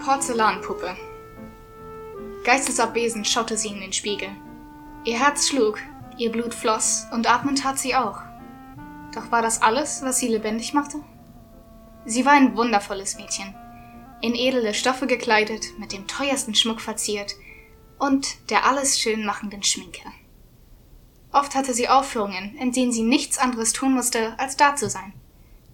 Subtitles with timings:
[0.00, 0.96] Porzellanpuppe.
[2.44, 4.28] Geistesabwesend schaute sie in den Spiegel.
[5.04, 5.78] Ihr Herz schlug,
[6.18, 8.20] ihr Blut floss und atmen tat sie auch.
[9.14, 10.98] Doch war das alles, was sie lebendig machte?
[12.04, 13.54] Sie war ein wundervolles Mädchen,
[14.20, 17.34] in edle Stoffe gekleidet, mit dem teuersten Schmuck verziert
[17.98, 20.02] und der alles schön machenden Schminke.
[21.32, 25.12] Oft hatte sie Aufführungen, in denen sie nichts anderes tun musste, als da zu sein.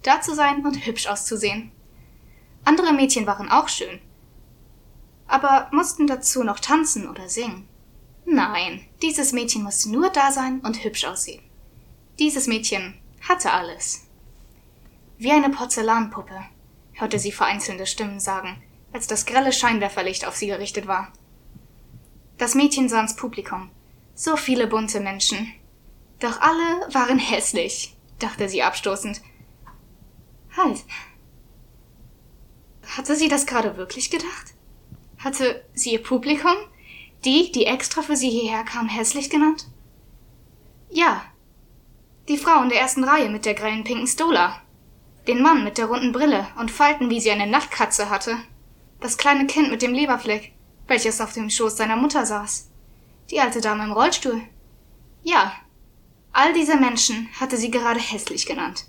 [0.03, 1.71] Da zu sein und hübsch auszusehen.
[2.63, 3.99] Andere Mädchen waren auch schön,
[5.31, 7.67] aber mussten dazu noch tanzen oder singen.
[8.25, 11.43] Nein, dieses Mädchen musste nur da sein und hübsch aussehen.
[12.19, 14.07] Dieses Mädchen hatte alles.
[15.17, 16.39] Wie eine Porzellanpuppe,
[16.93, 21.11] hörte sie vereinzelte Stimmen sagen, als das grelle Scheinwerferlicht auf sie gerichtet war.
[22.37, 23.69] Das Mädchen sah ins Publikum.
[24.15, 25.51] So viele bunte Menschen.
[26.19, 29.21] Doch alle waren hässlich, dachte sie abstoßend.
[30.57, 30.83] Halt,
[32.97, 34.53] hatte sie das gerade wirklich gedacht?
[35.23, 36.55] Hatte sie ihr Publikum,
[37.25, 39.67] die, die extra für sie hierher kam, hässlich genannt?
[40.89, 41.23] Ja.
[42.27, 44.61] Die Frau in der ersten Reihe mit der grellen pinken Stola.
[45.27, 48.37] Den Mann mit der runden Brille und Falten, wie sie eine Nachtkatze hatte.
[48.99, 50.53] Das kleine Kind mit dem Leberfleck,
[50.87, 52.69] welches auf dem Schoß seiner Mutter saß.
[53.29, 54.41] Die alte Dame im Rollstuhl.
[55.23, 55.53] Ja,
[56.31, 58.85] all diese Menschen hatte sie gerade hässlich genannt.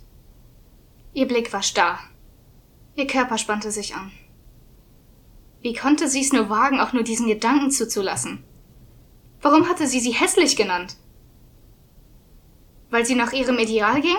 [1.13, 1.99] Ihr Blick war starr.
[2.97, 4.11] Ihr Körper spannte sich an.
[5.63, 8.43] Wie konnte sie es nur wagen, auch nur diesen Gedanken zuzulassen?
[9.41, 10.97] Warum hatte sie sie hässlich genannt?
[12.91, 14.17] Weil sie nach ihrem Ideal ging?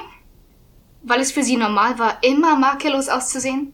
[1.04, 3.74] Weil es für sie normal war, immer makellos auszusehen?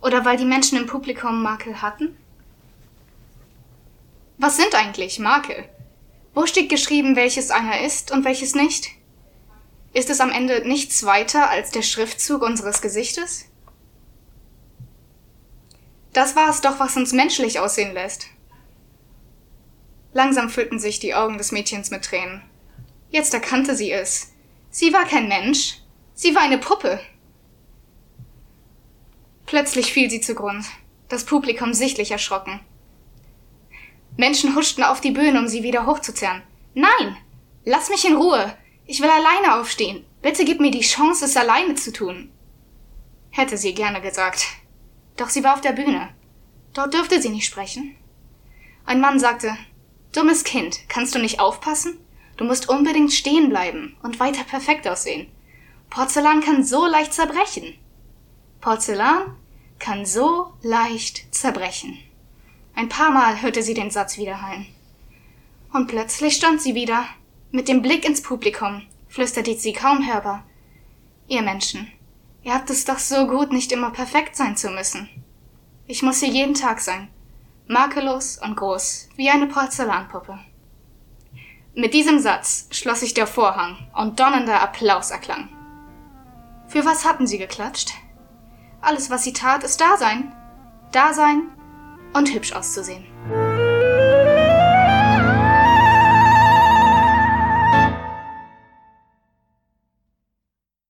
[0.00, 2.16] Oder weil die Menschen im Publikum Makel hatten?
[4.38, 5.68] Was sind eigentlich Makel?
[6.34, 8.90] Wo steht geschrieben, welches einer ist und welches nicht?
[9.92, 13.47] Ist es am Ende nichts weiter als der Schriftzug unseres Gesichtes?
[16.18, 18.26] Das war es doch, was uns menschlich aussehen lässt.
[20.12, 22.42] Langsam füllten sich die Augen des Mädchens mit Tränen.
[23.08, 24.32] Jetzt erkannte sie es.
[24.68, 25.78] Sie war kein Mensch.
[26.14, 26.98] Sie war eine Puppe.
[29.46, 30.64] Plötzlich fiel sie zugrund,
[31.08, 32.58] das Publikum sichtlich erschrocken.
[34.16, 36.42] Menschen huschten auf die Bühne, um sie wieder hochzuzerren.
[36.74, 37.16] Nein!
[37.64, 38.58] Lass mich in Ruhe!
[38.86, 40.04] Ich will alleine aufstehen.
[40.20, 42.32] Bitte gib mir die Chance, es alleine zu tun.
[43.30, 44.44] Hätte sie gerne gesagt.
[45.18, 46.08] Doch sie war auf der Bühne.
[46.72, 47.96] Dort dürfte sie nicht sprechen.
[48.86, 49.54] Ein Mann sagte,
[50.12, 51.98] Dummes Kind, kannst du nicht aufpassen?
[52.38, 55.28] Du musst unbedingt stehen bleiben und weiter perfekt aussehen.
[55.90, 57.74] Porzellan kann so leicht zerbrechen.
[58.60, 59.36] Porzellan
[59.78, 61.98] kann so leicht zerbrechen.
[62.74, 64.66] Ein paar Mal hörte sie den Satz wiederhallen.
[65.72, 67.04] Und plötzlich stand sie wieder.
[67.50, 70.44] Mit dem Blick ins Publikum flüsterte sie kaum hörbar.
[71.26, 71.90] Ihr Menschen,
[72.48, 75.06] Ihr habt es doch so gut, nicht immer perfekt sein zu müssen.
[75.86, 77.08] Ich muss hier jeden Tag sein.
[77.66, 80.38] Makellos und groß, wie eine Porzellanpuppe.
[81.74, 85.50] Mit diesem Satz schloss sich der Vorhang und donnernder Applaus erklang.
[86.68, 87.90] Für was hatten sie geklatscht?
[88.80, 90.34] Alles, was sie tat, ist Dasein.
[90.90, 91.50] Dasein
[92.14, 93.04] und hübsch auszusehen.